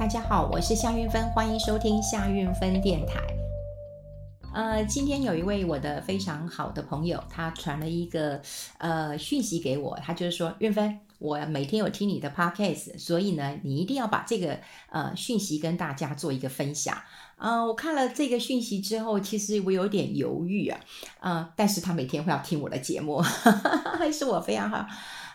[0.00, 3.20] 大家好，我是夏韵芬，欢迎收听夏韵芬电台。
[4.54, 8.40] 呃，今天有一位我的非常好的朋友，他传了一个
[8.78, 14.58] 呃讯息给我，他就是说，韵芬，我每天有听你的 podcast，所以呢，你一定要把这个
[14.88, 16.96] 呃讯息跟大家做一个分享。
[17.36, 20.80] 呃，我看了这个讯息之后，其实我有点犹豫啊，
[21.20, 23.18] 呃，但是他每天会要听我的节目，
[23.98, 24.86] 还是我非常好。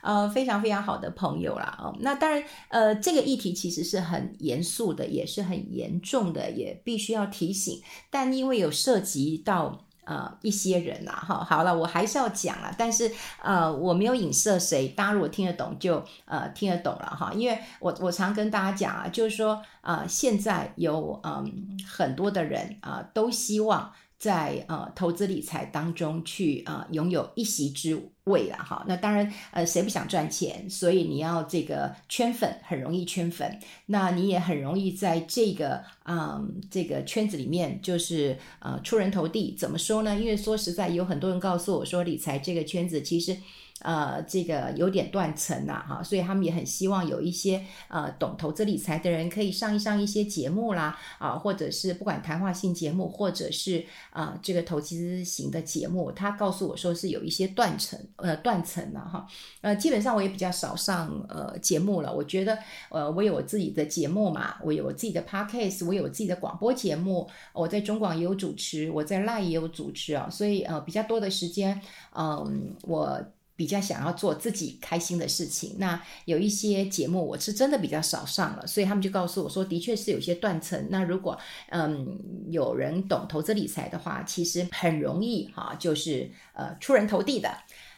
[0.05, 7.81] 呃，非常非常好的朋友啦，哦，那当然，呃，这个议题其实是很严肃的，也是很严重的，也必须要提醒。
[8.11, 12.71] 但因为有涉及到呃一些人啦，哈，好了，我还是要讲啦。
[12.77, 17.33] 但是呃，我没有影射谁，大家如果听得懂就呃听得懂了哈。
[17.33, 23.91] 因为我我常跟大家讲啊，就是说呃，现在有嗯、很多的人啊、都希望。
[24.17, 30.69] 在呃投资理财当中去呃拥有一席之位了哈，那当然呃谁不想赚钱？
[30.69, 39.55] 所以你要这个圈粉很容易圈粉，那你也很容易在这个嗯、这个圈子里面就是呃出人头地。
[39.57, 40.15] 怎么说呢？
[40.19, 43.37] 因为说实在，有很多人告诉我说，理财这个圈子其实。
[43.85, 59.27] 呃，这个有点断层了哈，所以他们也很希望有一些呃懂投资理财的人可以上一上一些节目啦，啊，或者是不管谈话性节目，或者是啊、这个投资型的节目，他告诉我说是有一些断层，呃断层了哈，
[59.61, 62.57] 呃基本上我也比较少上呃节目了，我觉得
[62.89, 71.79] 呃我有我自己的节目嘛，我有我自己的 podcast，我有我自己的广播节目，我在中广也有主持，我在 LINE 也有主持啊，所以呃比较多的时间，
[72.17, 73.23] 嗯、我。
[73.55, 80.87] 比较想要做自己开心的事情，那有一些节目我是真的比较少上了，所以他们就告诉我说，的确是有些断层。
[80.89, 81.39] 那如果
[81.69, 87.49] 嗯有人懂投资理财的话，其实很容易哈、就是呃出人头地的。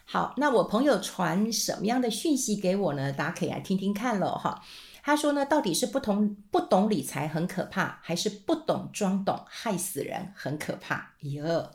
[0.06, 3.12] 好，那我朋友传什么样的讯息给我呢？
[3.12, 4.64] 大家可以来听听看喽哈。
[5.08, 11.14] 他说呢，到底是不同不懂理财很可怕，还是不懂装懂害死人很可怕？
[11.22, 11.72] 哟，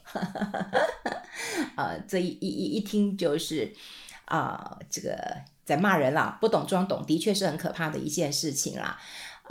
[1.75, 3.75] 呃，这一一一一听就是
[4.27, 5.17] 啊、这个
[5.65, 9.01] 在骂人啦，不懂装懂的确是很可怕的一件事情啦。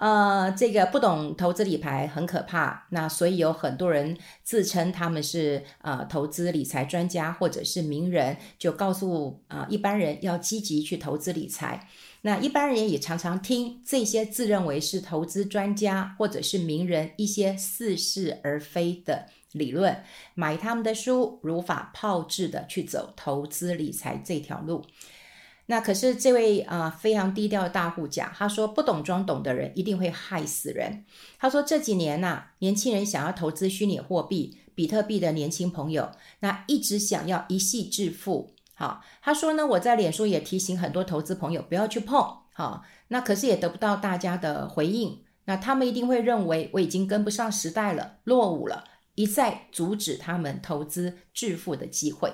[0.01, 11.87] 呃，这个不懂投资理财很可怕，那所以有很多人自称他们是呃投资理财专家或者是名人，就告诉啊、一般人要积极去投资理财。
[12.23, 24.83] 那一般人也常常听这些自认为是投资专家或者是名人一些似是而非的理论，买他们的书，如法炮制的去走投资理财这条路。
[25.71, 31.05] 那可是这位啊、非常低调的大户讲，他说不懂装懂的人一定会害死人。
[31.39, 36.11] 他说这几年呐、年轻人想要投资虚拟货币、比特币的年轻朋友，
[36.41, 38.53] 那一直想要一夕致富。
[38.75, 42.21] 好，他说呢，我在脸书也提醒很多投资朋友不要去碰，
[42.51, 48.83] 好，那可是也得不到大家的回应，那他们一定会认为我已经跟不上时代了，落伍了，
[49.15, 52.33] 一再阻止他们投资致富的机会。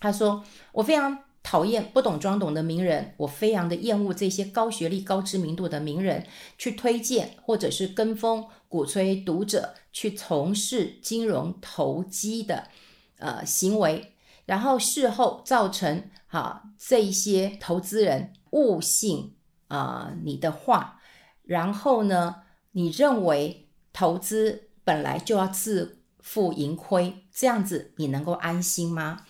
[0.00, 0.42] 他说，
[0.72, 6.26] 我非常讨厌不懂装懂的名人，我非常的厌恶这些高学历、高知名度的名人
[6.58, 12.68] 去推荐或者是跟风鼓吹读者去从事金融投机的
[13.16, 14.12] 呃行为。
[14.44, 19.34] 然后事后造成哈、啊、这些投资人误信
[19.68, 21.00] 啊你的话，
[21.44, 22.42] 然后呢，
[22.72, 29.22] 你认为投资本来就要自负盈亏，这样子你能够安心吗？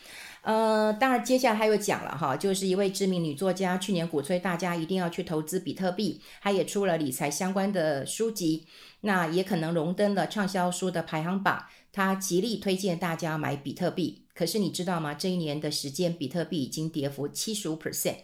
[0.43, 8.67] 呃，当然接下来他又讲了哈，就是一位知名女作家去年鼓吹大家一定要去投资比特币，她也出了理财相关的书籍，
[9.03, 14.25] 那也可能荣登了畅销书的排行榜，她极力推荐大家买比特币。
[14.33, 15.13] 可是你知道吗？
[15.13, 18.19] 这一年的时间，比特币已经跌幅七十五 percent。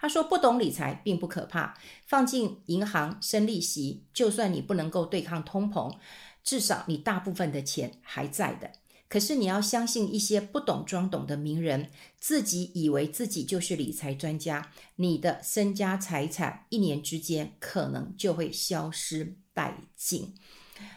[0.00, 1.74] 他说，不懂理财并不可怕，
[2.06, 5.94] 放进银行生利息，就算你不能够对抗通膨，
[6.42, 8.70] 至少你大部分的钱还在的。
[9.12, 20.32] 可是你要相信一些不懂装懂的名人，自己以为自己就是理财专家，你的身家财产一年之间可能就会消失殆尽。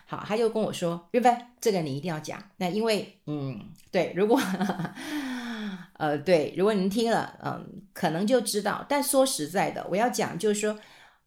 [0.06, 2.42] 好，他又跟我说：“韵芬，这个你一定要讲。
[2.56, 3.60] 那因为，嗯，
[3.92, 4.40] 对，如果，
[5.98, 8.86] 呃，对，如果您听了，嗯，可能就知道。
[8.88, 10.80] 但说实在的，我要讲就是说，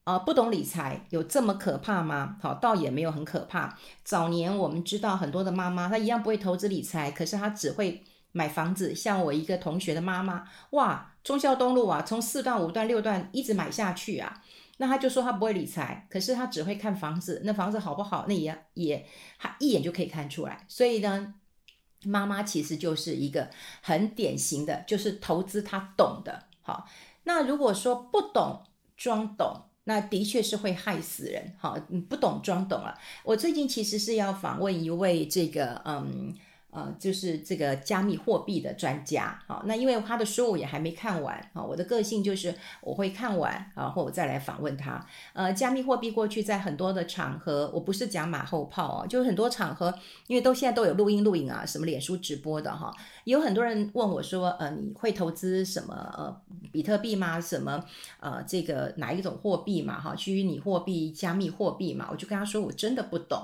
[0.09, 2.39] 啊，不懂理财有这么可怕吗？
[2.41, 3.77] 好，倒也没有很可怕。
[4.03, 8.03] 早年我们知道很多的妈妈，她一样不会投资理财，可是她只会
[8.33, 8.95] 买房子。
[8.95, 14.43] 像我一个同学的妈妈，哇，忠孝东路啊，从四段、五段、六段一直买下去啊。”
[14.81, 19.07] 那他就说他不会理财，可是他只会看房子，那房子好不好，那也也
[19.39, 20.65] 她一眼就可以看出来。
[20.69, 21.35] 所以呢，
[22.05, 23.51] 妈妈其实就是一个
[23.83, 26.45] 很典型的，就是投资他懂的。
[26.63, 26.89] 好，
[27.25, 28.63] 那如果说不懂
[28.97, 31.55] 装懂，那的确是会害死人。
[31.59, 32.95] 哈，你不懂装懂了。
[33.25, 36.35] 我最近其实是要访问一位这个嗯。
[36.71, 45.05] 呃，就是这个加密货币的专家，好，那因为他的书我也还没看完啊，我的个性就是我会看完，然后我再来访问他。
[45.33, 49.93] 呃，加密货币过去在很多的场合，我不是讲马后炮哦，就是很多场合，
[50.27, 52.95] 因为都现在都有录音录影啊，什么脸书直播的哈，
[53.25, 55.95] 有很多人问我说，呃，你会投资什么？
[56.17, 57.41] 呃，比特币吗？
[57.41, 57.83] 什么？
[58.21, 59.99] 呃，这个哪一种货币嘛？
[59.99, 62.09] 哈，虚拟货币、加密货币嘛？
[62.11, 63.43] 我就跟他说，我真的不懂。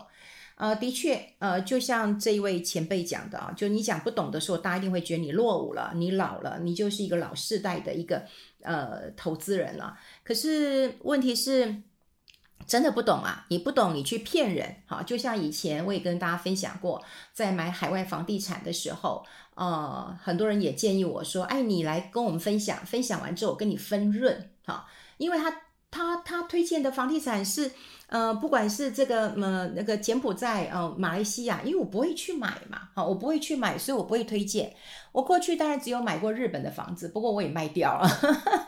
[0.57, 8.25] 呃，的确，呃，就像这一位前辈讲的啊，就你讲不懂的时候，大家一定会觉得你落伍了，你老了，你就是一个老世代的一个
[8.63, 9.99] 呃投资人了。
[10.23, 11.83] 可是问题是，
[12.67, 13.45] 真的不懂啊！
[13.49, 17.03] 你不懂，你去骗人，好，就像以前我也跟大家分享过，
[17.33, 19.27] 在买海外房地产的时候，
[19.57, 24.87] 呃，很多人也建议我说，哎，你来跟我们分享，分享完之后我跟你分润，哈，
[25.19, 25.64] 因为他
[25.95, 27.71] 他他推荐的房地产是。
[28.07, 34.73] 呃，不管是这个呃那个柬埔寨呃马来西亚，因为我不会去买嘛，好，我不会去买，所以我不会推荐。
[35.11, 38.09] 我过去当然只有买过日本的房子，不过我也卖掉了。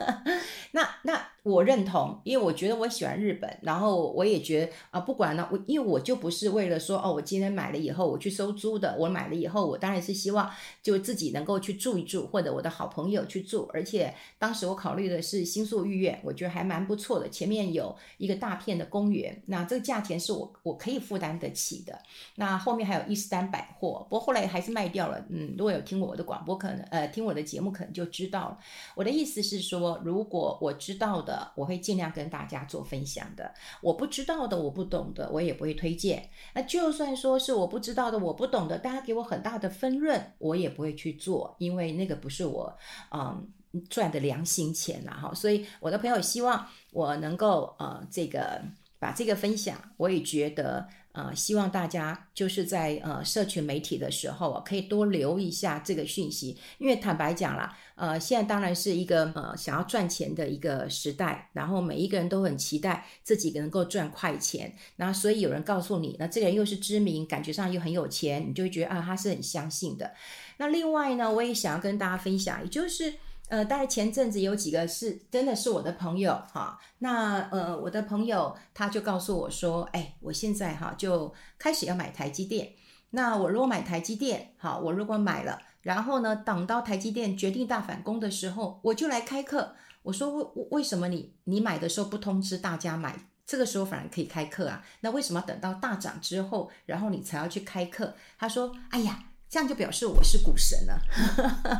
[0.73, 10.49] 那那我认同，因为我觉得我喜欢日本，然后我也觉得啊，不管呢，我因为我就不是为了说哦，我今天买了以后我去收租的，我买了以后我当然是希望
[10.81, 13.69] 就自己能够去住一住，或者我的好朋友去住。
[13.73, 21.99] 而且当时我考虑的是新宿御苑，我觉得还蛮不错的，前面有一个大片的公园，那这个价钱是我我可以负担得起的。
[22.35, 25.23] 那后面还有伊势丹百货，不过后来还是卖掉了。
[25.29, 26.37] 嗯，如果有听过我的广。
[26.47, 28.57] 播可能呃听我的节目可能就知道了。
[28.95, 33.43] 我的意思是说，如果我知道的，我会尽量跟大家做分享的；
[33.81, 36.29] 我不知道的，我不懂的，我也不会推荐。
[36.53, 42.77] 那就算说是我不知道的，我不懂的，大家给我很大的分润，我也不会去做，因为那个不是我
[43.11, 43.47] 嗯
[43.89, 45.33] 赚的良心钱了哈。
[45.33, 48.61] 所以我的朋友希望我能够呃这个
[48.99, 50.87] 把这个分享，我也觉得。
[51.17, 70.13] 呃，希望大家就是在呃社群媒体的时候啊，可以多留一下这个讯息，因为坦白讲啦，呃，现在当然是一个呃想要赚钱的一个时代，然后每一个人都很期待自己能够赚快钱，那所以有人告诉你，那这个人又是知名，感觉上又很有钱，你就会觉得啊，他是很相信的。
[70.57, 73.15] 那另外呢，我也想要跟大家分享，也就是。
[73.49, 82.73] 呃，大概前阵子有几个是真的是我的朋友哈，那呃，我的朋友他就告诉我说，哎，我现在哈就开始要买台积电。
[83.11, 89.75] 那我如果买台积电，好，我如果买了，然后呢，等到台积电决定大反攻的时候，我就来开课。
[90.03, 94.83] 我说为为什么你你买的时候不通知大家买，这个时候反而可以开课啊？
[94.99, 98.13] 那为什么等到大涨之后，然后你才要去开课？
[98.37, 99.23] 他说，哎呀。
[99.49, 101.01] 这样就表示我是股神了。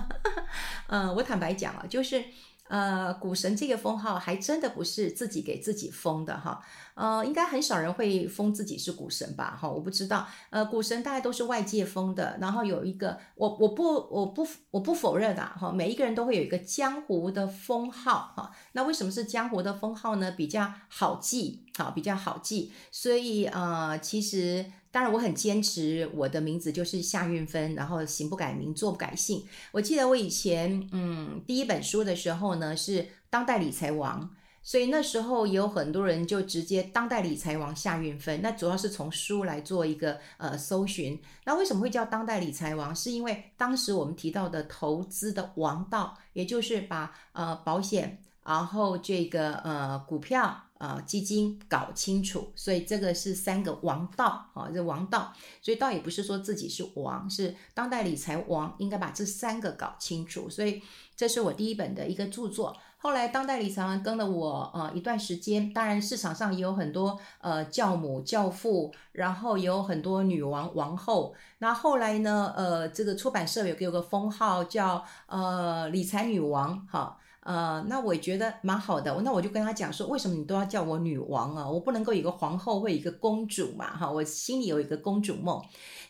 [0.87, 2.23] 呃，我坦白讲啊，就是
[2.69, 6.61] 呃，股神这个封号还真的不是自己给自己封的哈。
[6.95, 9.57] 呃，应该很少人会封自己是股神吧？
[9.61, 10.27] 哈，我不知道。
[10.49, 12.37] 呃，股神大概都是外界封的。
[12.41, 15.55] 然后有一个，我我不我不我不否认啊。
[15.59, 18.51] 哈，每一个人都会有一个江湖的封号哈。
[18.71, 20.31] 那为什么是江湖的封号呢？
[20.31, 22.71] 比较好记，好，比较好记。
[22.91, 24.65] 所以呃，其实。
[24.97, 29.45] 当然，我很坚持我的名字就是夏运芬，然后行不改名，坐不改姓。
[29.71, 34.19] 我记得我以前嗯第一本书的时候呢是《当代理财王》，
[34.63, 38.39] 所以那时候也有很多人就直接《当代理财王夏运芬》。
[38.41, 41.21] 那主要是从书来做一个呃搜寻。
[41.45, 42.95] 那为什么会叫《当代理财王》？
[42.97, 50.63] 是因为当时我们提到的投资的王道，也就是把呃保险，然后这个呃股票。
[50.77, 60.47] 啊，基金搞清楚，所以这个是三个王道啊，这王道，所以倒也不是说自己是王，是当代理财王，应该把这三个搞清楚。
[60.47, 60.79] 所以
[61.15, 62.77] 这是我第一本的一个著作。
[62.97, 71.33] 后来当代理财王跟了我呃一段时间，当然市场上也有很多呃教母教父，然后也有很多女王王后。
[71.57, 77.17] 那后来呢，呃，这个出版社有给我个封号叫呃理财女王，哈。
[77.47, 81.65] 呃，那我觉得蛮好的，那我就跟他讲说，为什么你都要叫我女王啊？
[81.65, 83.95] 我不能够有一个皇后或一个公主嘛？
[83.95, 85.63] 哈，我心里有一个公主梦。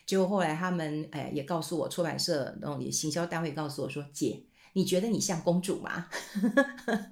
[0.04, 4.42] 结果后来他们哎也告诉我，出版社那种行销单位告诉我说，姐，
[4.72, 6.08] 你觉得你像公主吗？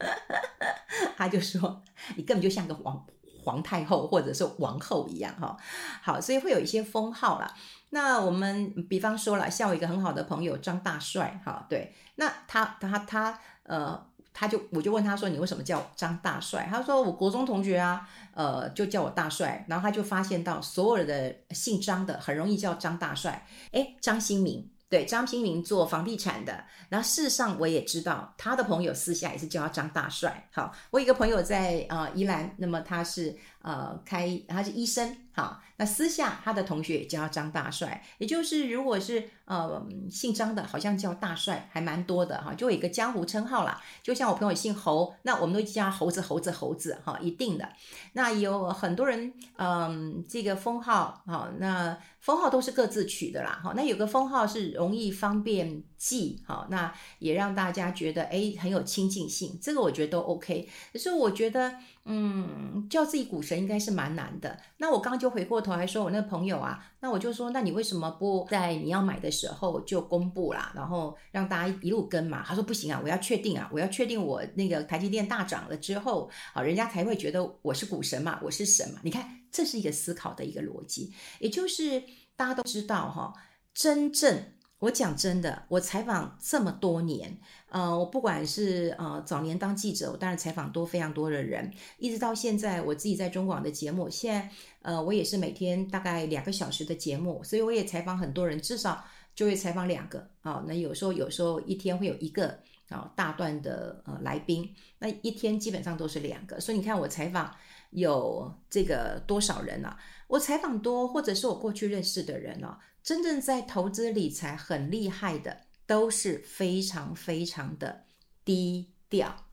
[1.16, 1.80] 他就说
[2.16, 3.06] 你根本就像个皇
[3.44, 5.56] 皇太后或者是王后一样哈。
[6.02, 7.54] 好，所以会有一些封号啦。
[7.90, 14.04] 那我们比方说了，像我一个很好的朋友张大帅哈，对，那他他他呃。
[14.38, 16.68] 他就我就问他说，你为什么叫张大帅？
[16.70, 19.64] 他说我国中同学啊，呃，就叫我大帅。
[19.66, 23.46] 然后他就发现到所有的姓张的很容易叫张大帅。
[23.72, 30.48] 诶，张新民对，张新民做房地产的，然后事实上我也知道他的朋友私下也是叫他张大帅。
[30.52, 35.16] 好，我一个朋友在呃宜兰，那么他是呃开他是医生。
[35.36, 43.78] 好，那私下他的同学也叫张大帅，也就是如果是呃姓张的，好像叫大帅还蛮多的哈，就有一个江湖称号啦。
[44.02, 47.68] 就像我朋友姓侯，那我们都叫猴子猴子猴子哈，一定的。
[48.14, 53.60] 那有很多人嗯、这个封号好，那封号都是各自取的啦。
[53.62, 60.66] 好，那有个封号是容易方便记，哈，那也让大家觉得哎很有亲近性，这个我觉得都 OK。
[60.94, 61.74] 可是我觉得。
[62.08, 64.56] 嗯，叫自己股神应该是蛮难的。
[64.76, 72.44] 那我刚刚就回过头来说，我那个朋友啊，那我就说，那你为什么不在你要买的时候就公布啦，然后让大家一路跟嘛？
[72.46, 79.00] 他说不行啊，我要确定啊，我要确定我那个台积电大涨了之后，啊，人家才会觉得我是股神嘛，我是神嘛。
[79.02, 82.00] 你看，这是一个思考的一个逻辑，也就是
[82.36, 83.32] 大家都知道哈，
[83.74, 84.52] 真正。
[84.78, 87.34] 我讲真的，我采访这么多年，
[87.70, 94.50] 呃，我不管是呃早年当记者，我当然采访多非常多的人，一直到现在我自己在中广的节目，现在
[94.82, 99.02] 呃我也是每天大概两个小时的节目，所以我也采访很多人，至少
[99.34, 100.62] 就会采访两个啊。
[100.68, 102.58] 那有时候有时候一天会有一个
[102.90, 107.50] 啊大段的呃来宾，那一天基本上都是两个，所以你看我采访
[107.92, 109.98] 有这个多少人啊？
[110.28, 112.78] 我采访多，或者是我过去认识的人啊。
[113.06, 118.02] 真正在投资理财很厉害的，都是非常非常的
[118.44, 119.44] 低调，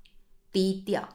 [0.52, 1.08] 低调。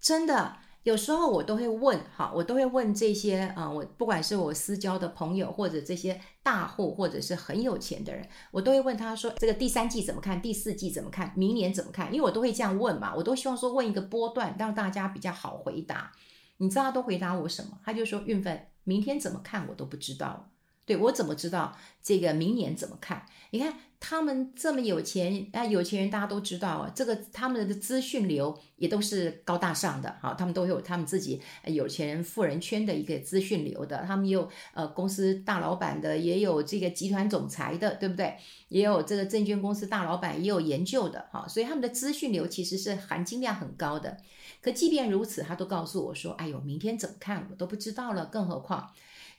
[0.00, 10.42] 真的，有时候我都会问，哈，我都会问这些啊、我不管是我私交的朋友，或者这些大户，或者是很有钱的人，我都会问他说，这个第三季怎么看？
[10.42, 11.32] 第四季怎么看？
[11.36, 12.12] 明年怎么看？
[12.12, 16.10] 因为我都会这样问嘛，我都希望说问一个波段，让大家比较好回答。
[16.56, 17.78] 你知道他都回答我什么？
[17.84, 20.50] 他就说，韵芬，明天怎么看我都不知道。
[20.86, 23.26] 对，我怎么知道这个明年怎么看？
[23.50, 38.36] 你看他们这么有钱啊，有钱人大家都知道啊，这个他们的资讯流也都是高大上的，哈，他们都有他们自己有钱人富人圈的一个资讯流的，他们有呃公司大老板的，也有这个集团总裁的，对不对？
[38.68, 44.16] 也有这个证券公司大老板，也有研究的，哈，所以他们的资讯流其实是含金量很高的。
[44.60, 48.90] 可即便如此，他都告诉我说：“哎呦，明天怎么看我都不知道了，更何况。”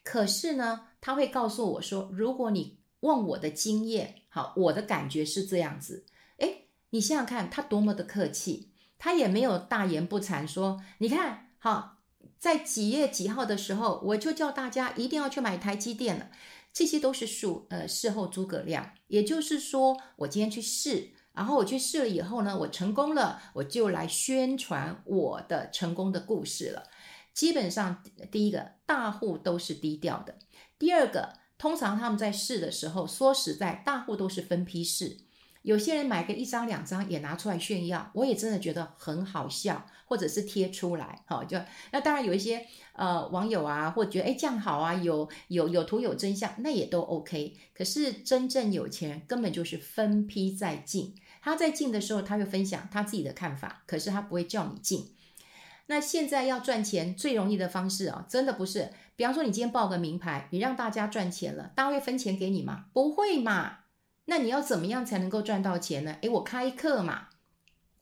[0.10, 6.06] 可是呢，他会告诉我说：“如果你问我的经验，好，我的感觉是这样子。
[6.38, 11.98] 诶，你想想看，他多么的客气，他也没有大言不惭说，你看，好，
[12.40, 16.30] 在几月几号的时候，我就叫大家一定要去买台积电了。
[16.72, 18.92] 这些都是术，呃，事后诸葛亮。
[19.08, 26.84] 也就是说，我今天去试，然后我去试了以后呢，我成功了，我就来宣传我的成功的故事了。”
[27.38, 30.39] 基本上，第一个大户都是低调的。
[30.79, 35.17] 第二个，通常他们在试的时候，说实在，大户都是分批试。
[35.62, 41.60] 有些人买个一张两张也拿出来炫耀，我也真的觉得很好笑，或者是贴出来，好，就
[41.91, 47.56] 那当然有一些呃网友啊，或觉得哎这样好啊，有有有图有真相，那也都 OK。
[47.75, 51.13] 可是真正有钱人根本就是分批在进，
[51.44, 55.13] 他在进的时候，他会分享他自己的看法，可是他不会叫你进。
[55.88, 62.86] 那现在要赚钱最容易的方式啊，真的不是，比方说你今天报个名牌，你让大家赚钱了，大家会分钱给你吗？
[62.94, 63.79] 不会嘛。
[64.25, 66.17] 那你要怎么样才能够赚到钱呢？
[66.22, 67.29] 诶，我开课嘛，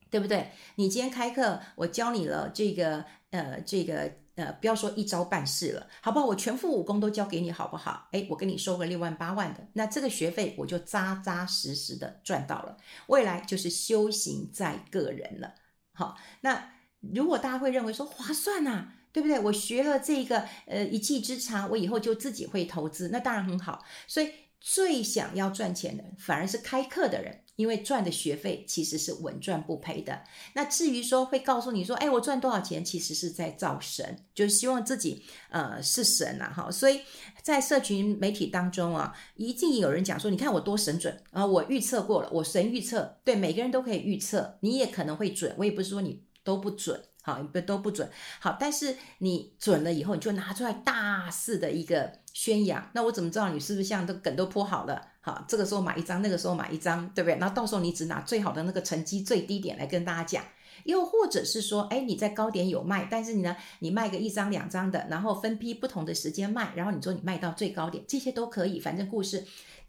[0.10, 0.52] 对不对？
[0.76, 6.26] 你今天开课，我教你了这个呃这个呃，不要说一招半式了，好不好？
[6.26, 8.08] 我全副武功都教给你，好不好？
[8.14, 15.54] 诶，我给你收个六万八万的，那这个学费我就扎扎实实的赚到了，未来就是修行在个人了。
[15.94, 16.75] 好，那。
[17.14, 19.40] 如果大家会认为说划算呐、对不对？
[19.40, 23.84] 我学了这个呃一技之长，我以后就自己会投资，那当然很好。
[24.08, 30.24] 所以最想要赚钱的反而是开课的人，因为赚的学费其实是稳赚不赔的。
[30.54, 36.72] 那至于说会告诉你说，哎，我赚多少钱，其实是在造神，就希望自己呃是神呐、啊、哈。
[36.72, 37.00] 所以
[37.42, 45.56] 在社群媒体当中啊，一定有人讲说，你看我多神准啊，我预测过了，我神预测，对每个人都可以预测，你也可能会准。
[45.58, 46.25] 我也不是说你。
[46.46, 48.10] 都不准，好，不都不准，
[48.40, 55.02] 好，但是你准了以后，你就拿出来大肆的一个宣扬，那我怎么知道你是不是像都梗都铺好了？
[55.22, 57.38] 好，这个时候买一张，那个时候买一张，对不对？
[57.40, 60.46] 然后到时候你只拿最好的那个成绩最低点来跟大家讲，
[60.84, 69.44] 又或者是说，哎，你在高点有卖，但是你呢，你卖个一张两张的，然后分批不同的时间卖，然后你说你卖到最高点，这些都可以，反正故事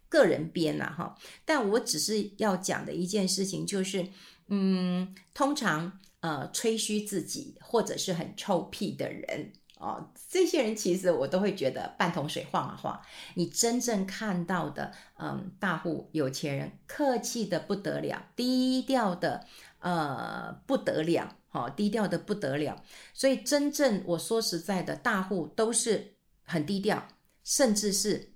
[0.09, 1.15] 个人编了哈。
[1.45, 4.07] 但我只是要讲的一件事情就是，
[4.47, 5.99] 嗯，通常。
[6.21, 12.99] 呃，吹嘘自己或者是很臭屁的人，哦，这些人其实我都会觉得半桶水晃啊晃。
[13.35, 19.45] 你真正看到的，嗯，大户有钱人客气的不得了，低调的
[19.79, 22.83] 呃不得了，好、哦，低调的不得了。
[23.13, 27.07] 所以真正我说实在的，大户都是很低调，
[27.43, 28.33] 甚至是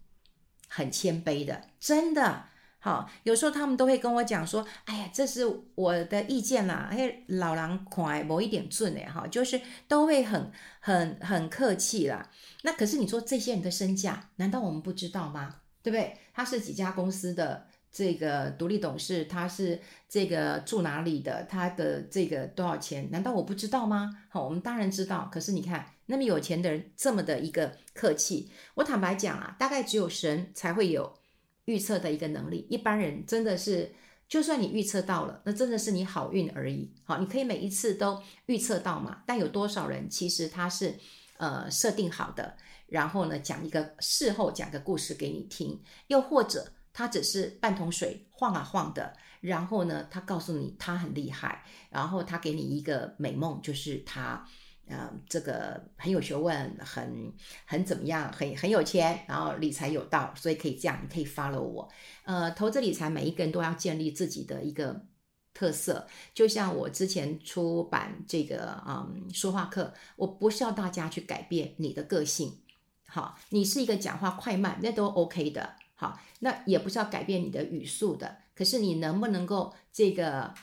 [0.67, 2.50] 很谦卑的，真的。
[2.83, 5.45] 好，有时候他们都会跟我讲说：“哎呀，这是
[5.75, 12.27] 我的意见啦。”哎，老狼快某一点准哎，哈，就是都会很、很、很客气啦。
[12.63, 15.57] 那可是你说这些人的身价，难道我们不知道吗？
[15.83, 16.17] 对不对？
[16.33, 23.11] 他是几家公司的这个独立董事，他是这个住哪里的，他的这个多少钱？
[23.11, 24.09] 难道我不知道吗？
[24.27, 25.29] 好，我们当然知道。
[25.31, 31.20] 可是你看，那么有钱的人这么的一个客气，我坦白讲啊，大概只有神才会有。
[31.65, 33.93] 预测的一个能力，一般人真的是，
[34.27, 36.91] 就算你预测到了，那真的是你好运而已。
[37.03, 39.23] 好，你可以每一次都预测到嘛？
[39.25, 40.95] 但有多少人其实他是
[41.37, 54.47] 呃设定好的，然后呢讲一个事后讲个故事给你听，又或者他只是半桶水晃啊晃的，然后呢他告诉你他很厉害，然后他给你一个美梦，就是他。
[54.91, 57.33] 呃，这个很有学问，很
[57.65, 61.89] 很怎么样，很很有钱，然后理财有道，所以可以这样，你可以 follow 我。
[62.25, 65.05] 呃，投资理财，每一个人都要建立自己的一个
[65.53, 66.05] 特色。
[66.33, 72.59] 就像我之前出版这个嗯说话课，我不是要大家去改变你的个性，
[73.07, 78.37] 好，你是一个讲话快慢那都 OK 的，好，那也不是要改变你的语速的。
[78.53, 80.53] 可是你能不能够这个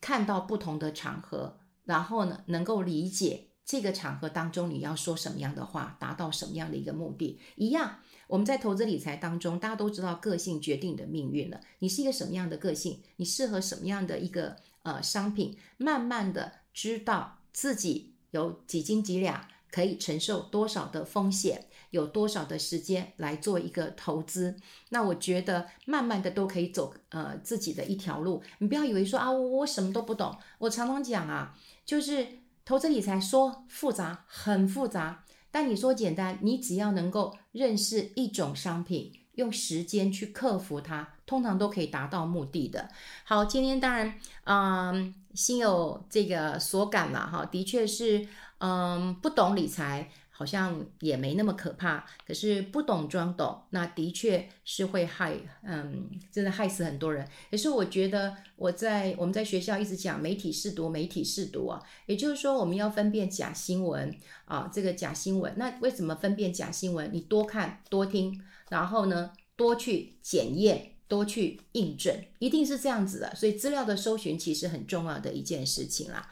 [0.00, 3.48] 看到不同的场合，然后呢，能够理解？
[3.70, 7.38] 这个场合当中，你要说什么样的话，达到什么样的一个目的？
[7.54, 11.60] 一样，我们在投资理财当中，大家都知道个性决定的命运了。
[11.78, 13.00] 你是一个什么样的个性？
[13.14, 15.56] 你适合什么样的一个呃商品？
[15.76, 24.56] 慢慢的知道自己有几斤几两，可以承受多少的风险，有多少的时间来做一个投资。
[24.88, 28.42] 那我觉得慢慢的都可以走呃自己的一条路。
[28.58, 30.36] 你不要以为说啊，我什么都不懂。
[30.58, 32.40] 我常常讲啊，就是。
[32.64, 42.88] 投资理财说复杂，很复杂，但你说简单，你只要能够认识一种商品，用时间去克服它，通常都可以达到目的的。
[43.24, 50.10] 好，今天当然，嗯，心有这个所感了哈，的确是，嗯，不懂理财。
[50.40, 57.28] 好像也没那么可怕，可是不懂装懂，那的确是会害，嗯，真的害死很多人。
[57.50, 65.52] 可是我觉得我在我们在学校一直讲媒体试读，媒体试读啊，也就是说我们要分辨假新闻啊，这个假新闻。
[65.58, 67.10] 那为什么分辨假新闻？
[67.12, 73.34] 你多看多听，然后呢，多去检验，多去印证，一定是这样子的。
[73.34, 76.30] 所以资料的搜寻其实很重要的一件事情啦。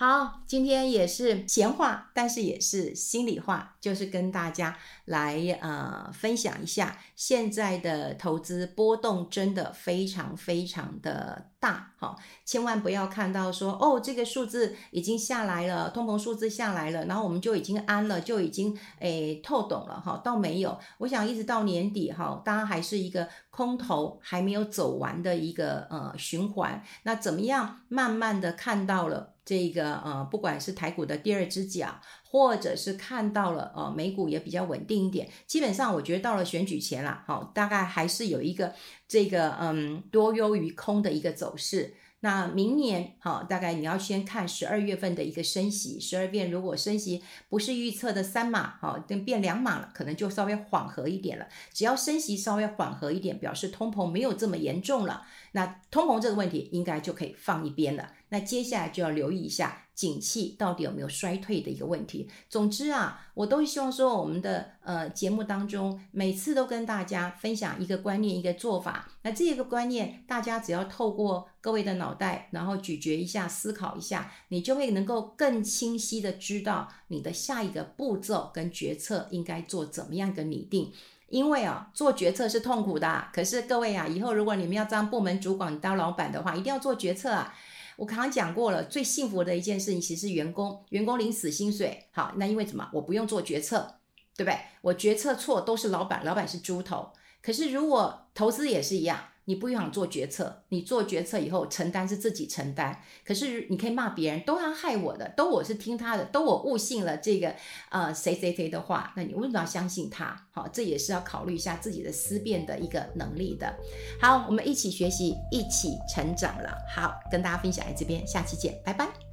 [0.00, 29.34] 好，今天也是闲话，但是也是心里话，就是跟大家来呃分享一下，现在的投资波动真的非常非常的大，哈，千万不要看到说哦这个数字已经下来了，通膨数字下来了，然后我们就已经安了，就已经诶透懂了，哈，倒没有，我想一直到年底哈，当然还是一个空头还没有走完的一个呃循环，那怎么样慢慢的看到了。
[29.42, 31.88] 这个呃，不管是台股的第二只脚，
[32.30, 38.72] 或者是看到了呃美股也比较稳定一点，基本上我觉得到了选举前啦，好、哦，大概还是有一个
[39.08, 41.94] 这个嗯多优于空的一个走势。
[42.22, 51.48] 那明年好、哦，大概你要先看十二月份的一个升息，十二月如果升息不是预测的三码，好、哦，变两码了，可能就稍微缓和一点了。
[51.72, 58.12] 只要升息稍微缓和一点，表示通膨没有这么严重了，那通膨这个问题应该就可以放一边了。
[58.30, 62.28] 那接下来就要留意一下，景气到底有没有衰退的一个问题。
[62.48, 69.10] 总之啊，我都希望说，我们的呃节目当中，每次都跟大家分享一个观念、一个做法。
[69.22, 80.92] 那这个观念，大家只要透过各位的脑袋，然后咀嚼一下、思考一下，你就会能够更清晰的知道你的下一个步骤跟决策应该做怎么样一个拟定。
[81.28, 83.28] 因为啊，做决策是痛苦的。
[83.32, 87.54] 可是各位啊，以后如果你们要当部门主管、当老板的话，一定要做决策啊。
[88.00, 92.06] 我刚刚讲过了，最幸福的一件事情其实是员工，员工领死薪水。
[92.12, 92.88] 好，那因为什么？
[92.94, 93.96] 我不用做决策，
[94.34, 94.58] 对不对？
[94.80, 97.10] 我决策错都是老板，老板是猪头。
[97.42, 99.26] 可是如果投资也是一样。
[99.50, 103.02] 你不想做决策，你做决策以后承担是自己承担。
[103.24, 107.52] 可是你可以骂别人，都他害我的，都我是听他的，都我误信了这个
[107.90, 110.46] 呃谁谁谁的话，那你为什么要相信他？
[110.52, 113.74] 好，这也是要考虑一下自己的思辨的一个能力的。
[114.20, 116.72] 好，我们一起学习，一起成长了。
[116.94, 119.29] 好，跟大家分享在这边，下期见，拜拜。